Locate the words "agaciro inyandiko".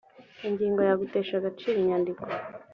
1.37-2.23